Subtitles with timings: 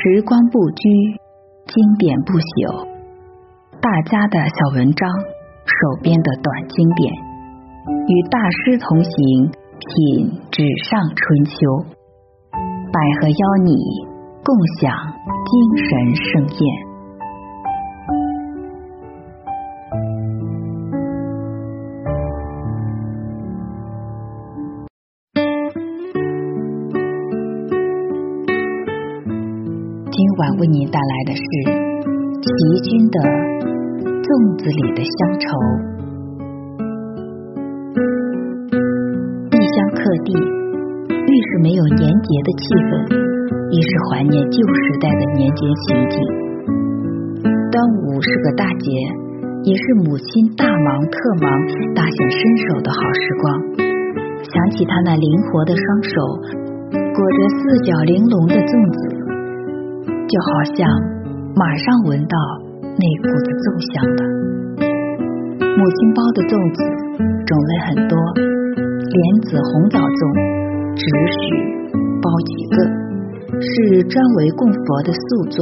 [0.00, 0.88] 时光不居，
[1.66, 2.88] 经典不朽。
[3.78, 5.06] 大家的小文章，
[5.68, 7.12] 手边的短经典，
[8.08, 9.12] 与大师同行，
[9.52, 11.54] 品纸上春秋。
[12.56, 13.76] 百合邀你
[14.42, 14.90] 共享
[15.44, 16.91] 精神盛宴。
[30.62, 31.42] 为您带来的是
[32.38, 32.46] 齐
[32.86, 33.18] 军的
[34.06, 34.30] 《粽
[34.62, 35.50] 子里的乡愁》。
[39.50, 40.30] 异乡客地，
[41.10, 43.10] 愈是没有年节的气氛，
[43.74, 46.22] 愈是怀念旧时代的年节情景。
[47.74, 48.86] 端午是个大节，
[49.66, 51.50] 也是母亲大忙特忙、
[51.90, 52.38] 大显身
[52.70, 53.50] 手的好时光。
[54.46, 56.14] 想起她那灵活的双手，
[56.94, 59.21] 裹着四角玲珑的粽子。
[60.28, 60.88] 就好像
[61.54, 62.36] 马上闻到
[62.80, 64.20] 那股子粽香了。
[65.72, 66.78] 母亲包的粽子
[67.48, 70.20] 种类很多，莲子红枣粽
[70.94, 71.42] 只许
[72.22, 72.76] 包几个，
[73.60, 75.58] 是专为供佛的素粽。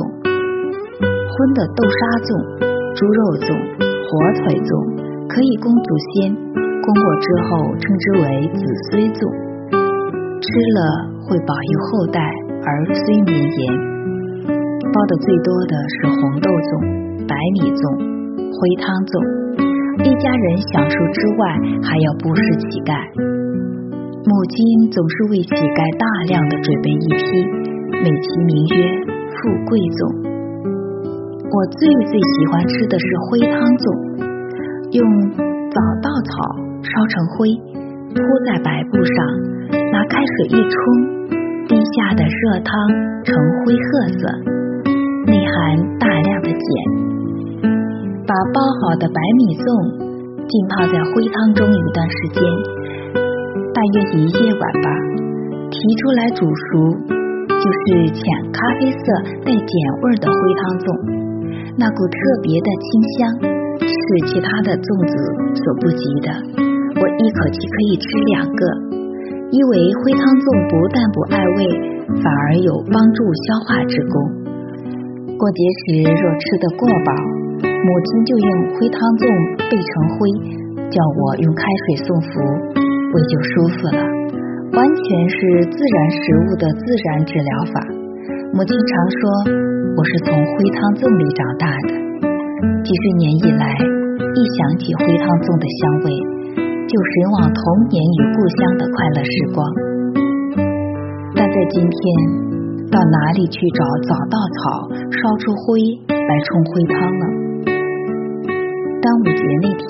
[1.00, 2.28] 荤的豆沙粽、
[2.92, 3.48] 猪肉粽、
[3.80, 4.10] 火
[4.42, 4.70] 腿粽
[5.26, 9.18] 可以供祖先，供过之后称之为子孙粽，
[9.72, 10.78] 吃了
[11.24, 13.99] 会保佑后代儿孙绵延。
[14.92, 16.70] 包的最多的是红豆粽、
[17.30, 17.82] 白米粽、
[18.50, 19.14] 灰汤粽，
[20.02, 21.42] 一家人享受之外，
[21.86, 22.98] 还要布施乞丐。
[24.26, 24.58] 母亲
[24.90, 27.22] 总是为乞丐大量的准备一批，
[28.02, 28.90] 美其名曰
[29.30, 29.38] “富
[29.70, 30.00] 贵粽”。
[31.50, 33.86] 我最最喜欢吃的是灰汤粽，
[34.90, 35.02] 用
[35.70, 36.30] 早稻草
[36.82, 37.54] 烧成灰，
[38.10, 39.16] 铺在白布上，
[39.94, 40.74] 拿开水一冲，
[41.70, 42.74] 滴下的热汤
[43.22, 44.59] 呈灰褐色。
[45.50, 46.62] 含大量的碱，
[48.26, 49.66] 把包好的白米粽
[50.46, 52.42] 浸泡在灰汤中一段时间，
[53.74, 54.88] 大约一夜晚吧，
[55.70, 56.94] 提出来煮熟，
[57.50, 58.22] 就是浅
[58.54, 59.02] 咖啡色
[59.42, 60.86] 带碱味的灰汤粽，
[61.78, 63.18] 那股特别的清香
[63.82, 63.96] 是
[64.30, 65.14] 其他的粽子
[65.58, 66.28] 所不及的。
[67.00, 68.62] 我一口气可以吃两个，
[69.50, 71.58] 因为灰汤粽不但不碍胃，
[72.22, 74.49] 反而有帮助消化之功。
[75.40, 77.16] 过节时若吃得过饱，
[77.64, 79.24] 母亲就用灰汤粽
[79.56, 80.28] 备成灰，
[80.92, 82.28] 叫我用开水送服，
[82.76, 84.04] 胃就舒服了。
[84.76, 85.00] 完全
[85.32, 87.80] 是自然食物的自然治疗法。
[88.52, 89.20] 母亲常说
[89.96, 91.90] 我是从灰汤粽里长大的。
[92.84, 93.64] 几十年以来，
[94.36, 96.08] 一想起灰汤粽的香味，
[96.84, 99.64] 就神往童年与故乡的快乐时光。
[101.32, 102.49] 但在今天。
[102.90, 105.78] 到哪里去找早稻草烧出灰
[106.10, 107.24] 来冲灰汤呢？
[109.00, 109.86] 端午节那天，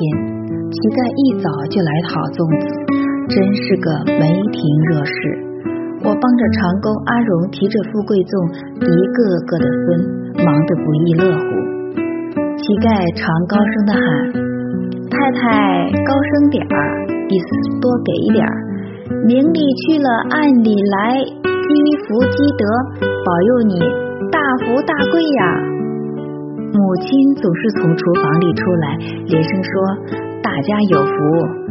[0.68, 2.68] 乞丐一早就来讨粽子，
[3.32, 3.88] 真是个
[4.20, 4.60] 没停
[4.92, 5.16] 热事。
[6.04, 8.32] 我帮着长工阿荣提着富贵粽，
[8.84, 9.18] 一个
[9.48, 11.48] 个的分，忙得不亦乐乎。
[12.60, 14.04] 乞丐常高声的喊
[15.08, 17.48] ：“太太，高声点儿，意思
[17.80, 18.52] 多给点儿。
[19.24, 21.39] 明里去了，暗里来。”
[21.70, 22.64] 积福积德，
[23.24, 23.78] 保佑你
[24.30, 25.42] 大福大贵呀！
[26.72, 29.72] 母亲总是从厨房里出来，连声说
[30.42, 31.14] ：“大家有福，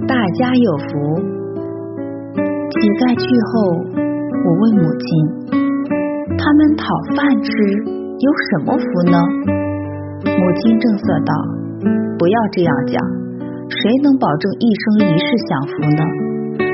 [0.08, 0.88] 大家有福。”
[2.72, 3.76] 乞丐去后，
[4.46, 5.08] 我问母亲
[6.40, 7.52] ：“他们讨饭吃
[8.24, 9.20] 有什么福呢？”
[10.24, 11.34] 母亲正色道
[12.18, 13.04] ：“不要这样讲，
[13.68, 16.04] 谁能保证一生一世享福呢？”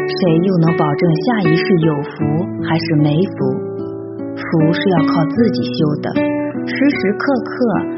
[0.06, 3.38] 谁又能保证下一世有福还是没福？
[4.36, 6.14] 福是要靠自己修的，
[6.68, 7.54] 时时刻刻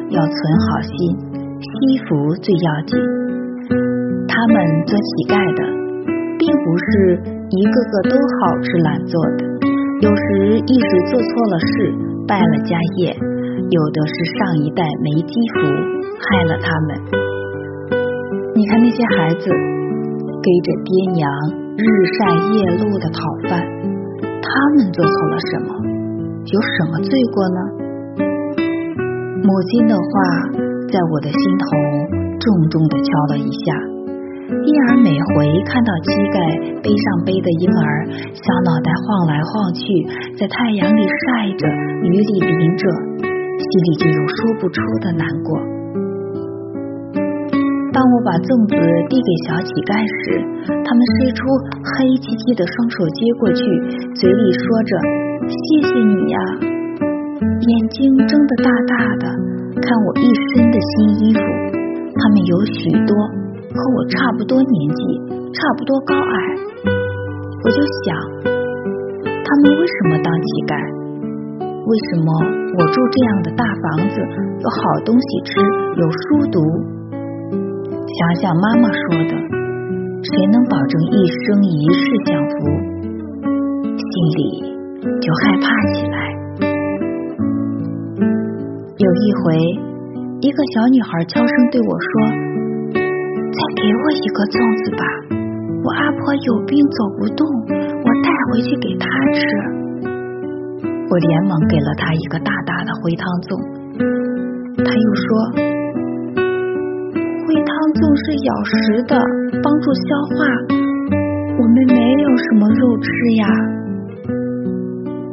[0.10, 0.36] 要存
[0.66, 0.94] 好心，
[1.60, 1.68] 惜
[2.08, 2.98] 福最要紧。
[4.28, 5.62] 他们做乞丐的，
[6.40, 7.20] 并不是
[7.52, 9.44] 一个个都好吃懒做的，
[10.02, 11.92] 有时一时做错了事，
[12.26, 13.12] 败了家业；
[13.70, 15.60] 有的是上一代没积福，
[16.24, 16.88] 害了他们。
[18.56, 21.67] 你看那些孩子，跟着爹娘。
[21.78, 21.86] 日
[22.18, 22.26] 晒
[22.58, 23.62] 夜露的讨饭，
[24.42, 25.70] 他们做错了什么？
[26.44, 27.60] 有什么罪过呢？
[29.44, 30.10] 母亲的话
[30.90, 31.68] 在我的心头
[32.40, 33.78] 重重的敲了一下，
[34.50, 39.86] 因而每回看到膝盖背上背的婴儿，小脑袋晃来晃去，
[40.36, 41.68] 在太阳里晒着，
[42.02, 42.90] 雨里淋着，
[43.22, 45.77] 心里就有说不出的难过。
[47.98, 48.78] 当我把粽子
[49.10, 50.38] 递给小乞丐时，
[50.70, 51.42] 他们伸出
[51.82, 53.58] 黑漆漆的双手接过去，
[54.14, 54.92] 嘴里说着
[55.50, 56.38] “谢谢你呀”，
[57.42, 59.26] 眼睛睁得大大的，
[59.82, 60.94] 看我一身的新
[61.26, 61.42] 衣服。
[62.22, 63.18] 他们有许多
[63.74, 65.02] 和我差不多年纪，
[65.58, 66.38] 差不多高矮。
[66.86, 68.14] 我就想，
[69.26, 70.78] 他们为什么当乞丐？
[71.66, 72.30] 为什么
[72.78, 74.22] 我住这样的大房子，
[74.62, 75.58] 有好东西吃，
[75.98, 76.62] 有书读？
[78.18, 79.34] 想想妈妈说的，
[80.26, 82.66] 谁能保证一生一世享福？
[83.94, 84.42] 心里
[85.22, 86.18] 就害怕起来。
[88.98, 89.54] 有一回，
[90.42, 92.10] 一个小女孩悄声对我说
[93.54, 95.04] ：“再给我一个粽子吧，
[95.86, 99.06] 我阿婆有病走不动，我带回去给她
[99.38, 99.46] 吃。”
[101.08, 103.62] 我连忙给了她一个大大的灰汤粽。
[104.82, 105.70] 她又说
[107.98, 108.74] ：“粽是咬食
[109.10, 109.18] 的，
[109.62, 110.38] 帮助消化，
[111.58, 113.10] 我们没有什么肉吃
[113.42, 113.46] 呀。”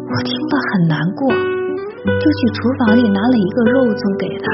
[0.08, 1.28] 我听了很难过。
[2.04, 4.46] 就去厨房里拿了一个肉粽给他，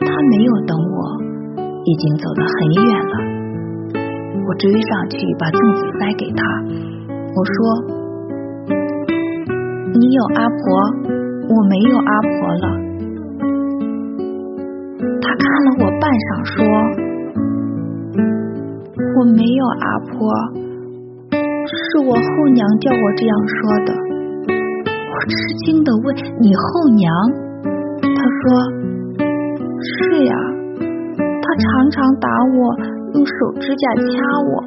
[0.00, 0.96] 他没有等我，
[1.84, 3.14] 已经走得很远了。
[4.48, 6.40] 我追上去把粽子塞给他，
[7.36, 7.56] 我说
[9.92, 10.60] ：“你有阿婆，
[11.52, 12.66] 我没有阿婆了。”
[15.20, 16.64] 他看了我半晌，说
[19.20, 20.32] ：“我没有阿婆，
[21.68, 23.92] 是我后娘叫我这样说的。”
[24.48, 25.36] 我吃
[25.66, 27.12] 惊的问：“你后娘？”
[28.00, 28.64] 他说
[29.84, 30.32] ：“是呀，
[31.20, 32.72] 她常常打我，
[33.12, 34.64] 用手指甲掐我，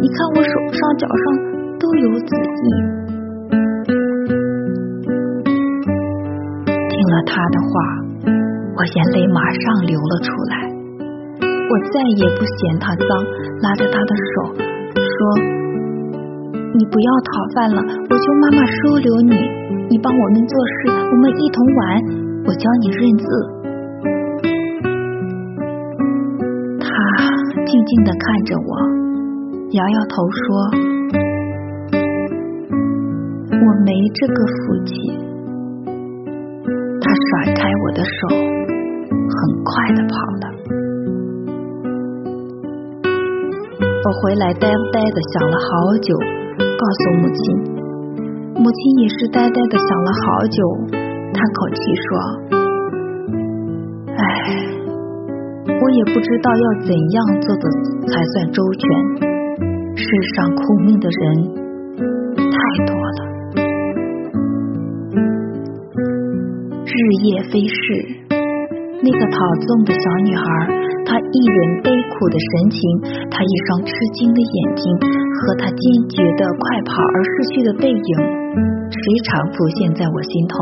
[0.00, 1.22] 你看我手上、脚上
[1.78, 2.66] 都有紫印。”
[6.66, 8.02] 听了他的话，
[8.74, 10.71] 我眼泪马上流了出来。
[11.72, 13.08] 我再也不嫌他脏，
[13.62, 14.52] 拉着他的手
[14.92, 15.16] 说
[16.76, 17.80] ：“你不要讨饭了，
[18.10, 19.32] 我求妈妈收留你。”
[19.88, 21.80] 你帮我们做事，我们一同玩。
[22.44, 23.26] 我教你认字。
[26.80, 26.86] 他
[27.64, 28.76] 静静的看着我，
[29.72, 30.44] 摇摇头说
[33.48, 34.92] ：“我没这个福气。”
[37.00, 40.44] 他甩开我的手，很快的跑了。
[44.04, 45.68] 我回来呆呆的想了好
[46.02, 46.18] 久，
[46.58, 47.40] 告诉母亲。
[48.56, 50.58] 母亲也是呆呆的想了好久，
[51.32, 52.08] 叹口气说
[54.18, 54.18] ：“唉，
[55.68, 57.62] 我也不知道要怎样做的
[58.08, 58.82] 才算周全。
[59.94, 60.04] 世
[60.34, 61.22] 上苦命的人
[62.50, 63.22] 太多了，
[66.84, 66.90] 日
[67.22, 68.21] 夜飞逝。
[69.02, 70.46] 那个讨纵的小女孩，
[71.04, 72.80] 她一脸悲苦的神情，
[73.30, 74.82] 她一双吃惊的眼睛，
[75.42, 75.82] 和她坚
[76.14, 78.10] 决的快跑而逝去的背影。
[78.92, 80.54] 时常浮现在我心头。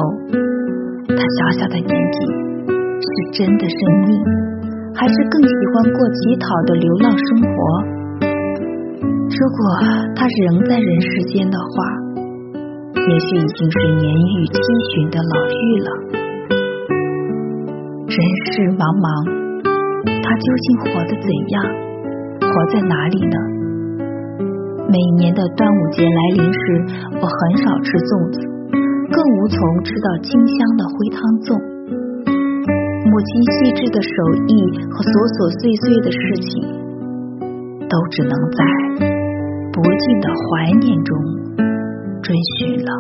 [1.13, 2.19] 她小小的年纪，
[2.97, 3.79] 是真的生
[4.09, 4.17] 命，
[4.97, 7.53] 还是更喜欢过乞讨的流浪生活？
[9.31, 9.61] 如果
[10.17, 11.73] 他仍在人世间的话，
[12.97, 14.57] 也许已经是年逾七
[14.93, 15.53] 旬的老妪
[15.85, 16.20] 了。
[18.11, 18.19] 人
[18.51, 19.07] 世茫茫，
[20.03, 21.63] 他究竟活得怎样？
[22.43, 23.39] 活在哪里呢？
[24.91, 26.59] 每年的端午节来临时，
[27.15, 28.43] 我很少吃粽子，
[29.15, 31.55] 更无从吃到清香的灰汤粽。
[33.07, 34.11] 母亲细致的手
[34.43, 34.59] 艺
[34.91, 36.19] 和琐琐碎碎的事
[36.51, 36.67] 情，
[37.87, 38.59] 都只能在
[39.71, 41.15] 不尽的怀念中
[42.27, 42.91] 追寻了。